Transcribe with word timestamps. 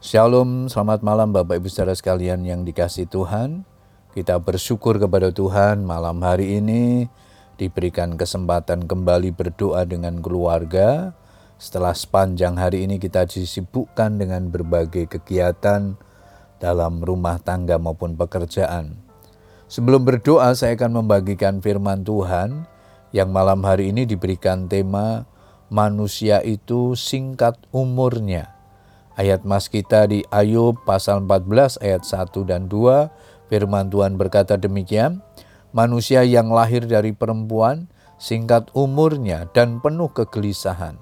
Shalom, 0.00 0.72
selamat 0.72 1.04
malam 1.04 1.28
Bapak 1.28 1.60
Ibu 1.60 1.68
saudara 1.68 1.92
sekalian 1.92 2.40
yang 2.48 2.64
dikasih 2.64 3.04
Tuhan. 3.04 3.68
Kita 4.16 4.40
bersyukur 4.40 4.96
kepada 4.96 5.28
Tuhan 5.28 5.84
malam 5.84 6.24
hari 6.24 6.56
ini 6.56 7.04
diberikan 7.60 8.16
kesempatan 8.16 8.88
kembali 8.88 9.36
berdoa 9.36 9.84
dengan 9.84 10.24
keluarga. 10.24 11.12
Setelah 11.60 11.92
sepanjang 11.92 12.56
hari 12.56 12.88
ini 12.88 12.96
kita 12.96 13.28
disibukkan 13.28 14.16
dengan 14.16 14.48
berbagai 14.48 15.04
kegiatan 15.04 16.00
dalam 16.56 17.04
rumah 17.04 17.36
tangga 17.36 17.76
maupun 17.76 18.16
pekerjaan. 18.16 18.96
Sebelum 19.68 20.00
berdoa 20.00 20.56
saya 20.56 20.80
akan 20.80 21.04
membagikan 21.04 21.60
firman 21.60 22.08
Tuhan 22.08 22.64
yang 23.12 23.28
malam 23.36 23.60
hari 23.68 23.92
ini 23.92 24.08
diberikan 24.08 24.64
tema 24.64 25.28
manusia 25.68 26.40
itu 26.40 26.96
singkat 26.96 27.60
umurnya 27.68 28.59
Ayat 29.20 29.44
mas 29.44 29.68
kita 29.68 30.08
di 30.08 30.24
Ayub 30.32 30.80
pasal 30.88 31.20
14 31.28 31.76
ayat 31.84 32.08
1 32.08 32.32
dan 32.48 32.72
2, 32.72 33.52
firman 33.52 33.92
Tuhan 33.92 34.16
berkata 34.16 34.56
demikian, 34.56 35.20
Manusia 35.76 36.24
yang 36.24 36.48
lahir 36.48 36.88
dari 36.88 37.12
perempuan, 37.12 37.92
singkat 38.16 38.72
umurnya 38.72 39.44
dan 39.52 39.76
penuh 39.84 40.08
kegelisahan. 40.08 40.96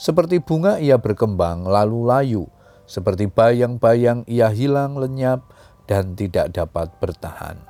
Seperti 0.00 0.40
bunga 0.40 0.80
ia 0.80 0.96
berkembang 0.96 1.68
lalu 1.68 2.08
layu, 2.08 2.44
seperti 2.88 3.28
bayang-bayang 3.28 4.24
ia 4.24 4.48
hilang 4.48 4.96
lenyap 4.96 5.44
dan 5.84 6.16
tidak 6.16 6.56
dapat 6.56 6.88
bertahan. 6.96 7.60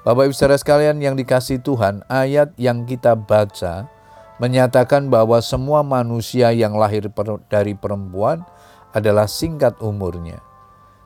Bapak 0.00 0.32
Ibu 0.32 0.34
saudara 0.34 0.56
sekalian 0.56 0.96
yang 0.96 1.12
dikasih 1.12 1.60
Tuhan, 1.60 2.08
ayat 2.08 2.56
yang 2.56 2.88
kita 2.88 3.20
baca 3.20 3.92
menyatakan 4.42 5.06
bahwa 5.06 5.38
semua 5.38 5.86
manusia 5.86 6.50
yang 6.50 6.74
lahir 6.74 7.06
dari 7.46 7.78
perempuan 7.78 8.42
adalah 8.90 9.30
singkat 9.30 9.78
umurnya. 9.78 10.42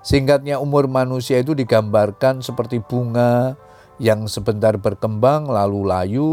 Singkatnya 0.00 0.56
umur 0.56 0.88
manusia 0.88 1.36
itu 1.36 1.52
digambarkan 1.52 2.40
seperti 2.40 2.80
bunga 2.80 3.60
yang 4.00 4.24
sebentar 4.24 4.72
berkembang 4.80 5.52
lalu 5.52 5.84
layu 5.84 6.30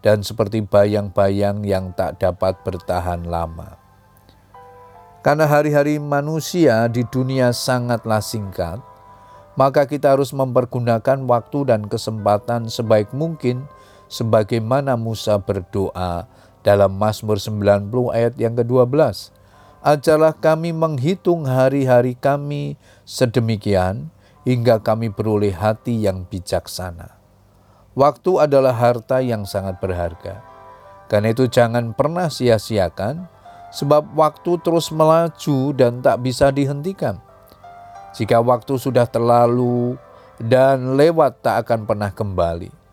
dan 0.00 0.24
seperti 0.24 0.64
bayang-bayang 0.64 1.60
yang 1.60 1.92
tak 1.92 2.24
dapat 2.24 2.56
bertahan 2.64 3.28
lama. 3.28 3.76
Karena 5.20 5.44
hari-hari 5.44 6.00
manusia 6.00 6.88
di 6.88 7.04
dunia 7.04 7.52
sangatlah 7.52 8.22
singkat, 8.22 8.80
maka 9.58 9.84
kita 9.84 10.14
harus 10.14 10.30
mempergunakan 10.32 11.20
waktu 11.26 11.68
dan 11.68 11.84
kesempatan 11.84 12.70
sebaik 12.70 13.10
mungkin 13.10 13.66
sebagaimana 14.06 14.94
Musa 14.94 15.38
berdoa 15.38 16.26
dalam 16.66 16.98
Mazmur 16.98 17.38
90 17.38 17.90
ayat 18.10 18.34
yang 18.38 18.58
ke-12. 18.58 19.30
Ajalah 19.86 20.34
kami 20.34 20.74
menghitung 20.74 21.46
hari-hari 21.46 22.18
kami 22.18 22.74
sedemikian 23.06 24.10
hingga 24.42 24.82
kami 24.82 25.14
beroleh 25.14 25.54
hati 25.54 26.02
yang 26.06 26.26
bijaksana. 26.26 27.14
Waktu 27.94 28.50
adalah 28.50 28.74
harta 28.74 29.22
yang 29.22 29.46
sangat 29.46 29.78
berharga. 29.78 30.42
Karena 31.06 31.30
itu 31.30 31.46
jangan 31.46 31.94
pernah 31.94 32.26
sia-siakan, 32.26 33.30
sebab 33.70 34.10
waktu 34.18 34.58
terus 34.62 34.90
melaju 34.90 35.70
dan 35.74 36.02
tak 36.02 36.18
bisa 36.22 36.50
dihentikan. 36.50 37.22
Jika 38.16 38.42
waktu 38.42 38.74
sudah 38.80 39.06
terlalu 39.06 39.94
dan 40.42 40.98
lewat 40.98 41.46
tak 41.46 41.66
akan 41.66 41.86
pernah 41.86 42.10
kembali. 42.10 42.85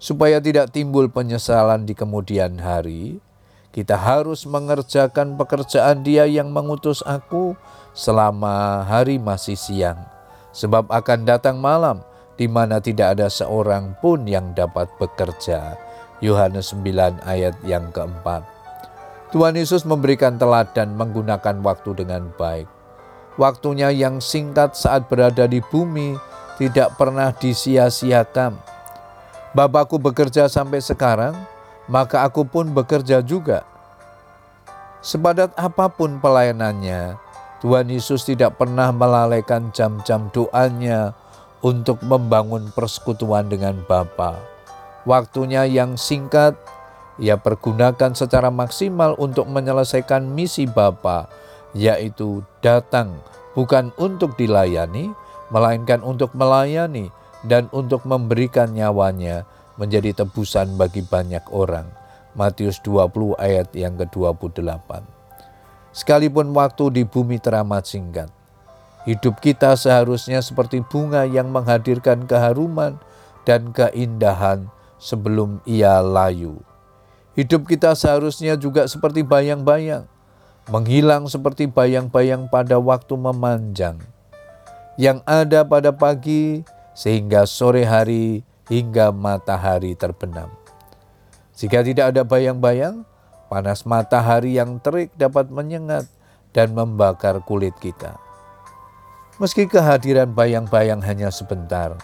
Supaya 0.00 0.40
tidak 0.40 0.72
timbul 0.72 1.12
penyesalan 1.12 1.84
di 1.84 1.92
kemudian 1.92 2.56
hari, 2.56 3.20
kita 3.68 4.00
harus 4.00 4.48
mengerjakan 4.48 5.36
pekerjaan 5.36 6.00
Dia 6.00 6.24
yang 6.24 6.48
mengutus 6.50 7.04
aku 7.04 7.52
selama 7.92 8.80
hari 8.88 9.20
masih 9.20 9.60
siang, 9.60 10.00
sebab 10.56 10.88
akan 10.88 11.28
datang 11.28 11.60
malam 11.60 12.00
di 12.40 12.48
mana 12.48 12.80
tidak 12.80 13.20
ada 13.20 13.28
seorang 13.28 13.92
pun 14.00 14.24
yang 14.24 14.56
dapat 14.56 14.88
bekerja. 14.96 15.76
Yohanes 16.24 16.72
9 16.72 17.20
ayat 17.28 17.60
yang 17.68 17.92
keempat. 17.92 18.40
Tuhan 19.36 19.52
Yesus 19.52 19.84
memberikan 19.84 20.40
teladan 20.40 20.96
menggunakan 20.96 21.60
waktu 21.60 22.00
dengan 22.00 22.32
baik. 22.40 22.66
Waktunya 23.36 23.92
yang 23.92 24.24
singkat 24.24 24.74
saat 24.74 25.12
berada 25.12 25.44
di 25.44 25.60
bumi 25.60 26.16
tidak 26.56 26.96
pernah 26.96 27.32
disia-siakan. 27.36 28.79
Bapakku 29.50 29.98
bekerja 29.98 30.46
sampai 30.46 30.78
sekarang, 30.78 31.34
maka 31.90 32.22
aku 32.22 32.46
pun 32.46 32.70
bekerja 32.70 33.18
juga. 33.18 33.66
Sepadat 35.02 35.50
apa 35.58 35.90
pun 35.90 36.22
pelayanannya, 36.22 37.18
Tuhan 37.58 37.90
Yesus 37.90 38.22
tidak 38.22 38.62
pernah 38.62 38.94
melalaikan 38.94 39.74
jam-jam 39.74 40.30
doanya 40.30 41.18
untuk 41.66 41.98
membangun 42.06 42.70
persekutuan 42.70 43.50
dengan 43.50 43.82
Bapa. 43.90 44.38
Waktunya 45.02 45.66
yang 45.66 45.98
singkat, 45.98 46.54
ia 47.18 47.34
pergunakan 47.34 48.14
secara 48.14 48.54
maksimal 48.54 49.18
untuk 49.18 49.50
menyelesaikan 49.50 50.30
misi 50.30 50.70
Bapa, 50.70 51.26
yaitu 51.74 52.46
datang 52.62 53.18
bukan 53.58 53.90
untuk 53.98 54.38
dilayani, 54.38 55.10
melainkan 55.50 56.06
untuk 56.06 56.30
melayani 56.38 57.10
dan 57.44 57.72
untuk 57.72 58.04
memberikan 58.04 58.72
nyawanya 58.72 59.48
menjadi 59.80 60.24
tebusan 60.24 60.76
bagi 60.76 61.00
banyak 61.00 61.44
orang. 61.52 61.88
Matius 62.36 62.78
20 62.84 63.34
ayat 63.42 63.74
yang 63.74 63.98
ke-28. 63.98 65.02
Sekalipun 65.90 66.54
waktu 66.54 66.84
di 66.94 67.02
bumi 67.02 67.42
teramat 67.42 67.90
singkat, 67.90 68.30
hidup 69.02 69.42
kita 69.42 69.74
seharusnya 69.74 70.38
seperti 70.38 70.78
bunga 70.86 71.26
yang 71.26 71.50
menghadirkan 71.50 72.30
keharuman 72.30 73.02
dan 73.42 73.74
keindahan 73.74 74.70
sebelum 75.02 75.58
ia 75.66 75.98
layu. 75.98 76.62
Hidup 77.34 77.66
kita 77.66 77.98
seharusnya 77.98 78.54
juga 78.54 78.86
seperti 78.86 79.26
bayang-bayang, 79.26 80.06
menghilang 80.70 81.26
seperti 81.26 81.66
bayang-bayang 81.66 82.46
pada 82.46 82.78
waktu 82.78 83.18
memanjang, 83.18 83.98
yang 84.94 85.18
ada 85.26 85.66
pada 85.66 85.90
pagi 85.90 86.62
sehingga 87.00 87.48
sore 87.48 87.88
hari 87.88 88.44
hingga 88.68 89.08
matahari 89.08 89.96
terbenam. 89.96 90.52
Jika 91.56 91.80
tidak 91.80 92.12
ada 92.12 92.28
bayang-bayang, 92.28 93.08
panas 93.48 93.88
matahari 93.88 94.60
yang 94.60 94.76
terik 94.84 95.08
dapat 95.16 95.48
menyengat 95.48 96.04
dan 96.52 96.76
membakar 96.76 97.40
kulit 97.48 97.72
kita. 97.80 98.20
Meski 99.40 99.64
kehadiran 99.64 100.28
bayang-bayang 100.36 101.00
hanya 101.00 101.32
sebentar, 101.32 101.96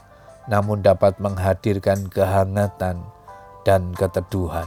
namun 0.48 0.80
dapat 0.80 1.20
menghadirkan 1.20 2.08
kehangatan 2.08 3.04
dan 3.68 3.92
keteduhan. 3.92 4.64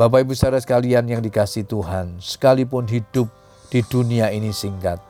Bapak 0.00 0.24
Ibu 0.24 0.32
saudara 0.32 0.60
sekalian 0.60 1.04
yang 1.04 1.20
dikasih 1.20 1.68
Tuhan, 1.68 2.16
sekalipun 2.24 2.88
hidup 2.88 3.28
di 3.68 3.84
dunia 3.84 4.32
ini 4.32 4.52
singkat, 4.56 5.00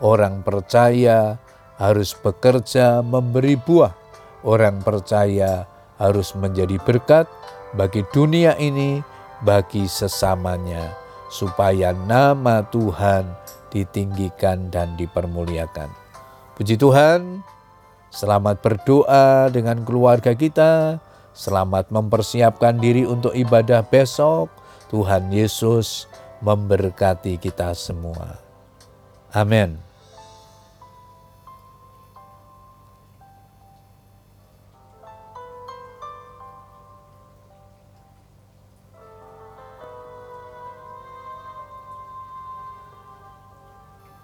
orang 0.00 0.40
percaya 0.40 1.36
harus 1.78 2.12
bekerja 2.18 3.00
memberi 3.00 3.54
buah 3.54 3.94
orang 4.42 4.82
percaya 4.82 5.66
harus 5.98 6.34
menjadi 6.34 6.78
berkat 6.82 7.26
bagi 7.74 8.06
dunia 8.14 8.54
ini, 8.58 9.02
bagi 9.42 9.86
sesamanya, 9.90 10.94
supaya 11.30 11.94
nama 11.94 12.62
Tuhan 12.70 13.26
ditinggikan 13.68 14.72
dan 14.72 14.94
dipermuliakan. 14.96 15.90
Puji 16.58 16.74
Tuhan, 16.80 17.42
selamat 18.10 18.62
berdoa 18.62 19.52
dengan 19.52 19.82
keluarga 19.84 20.32
kita, 20.34 20.98
selamat 21.36 21.92
mempersiapkan 21.92 22.78
diri 22.78 23.04
untuk 23.06 23.34
ibadah 23.34 23.84
besok. 23.86 24.50
Tuhan 24.88 25.28
Yesus 25.28 26.08
memberkati 26.40 27.36
kita 27.36 27.76
semua. 27.76 28.40
Amin. 29.36 29.87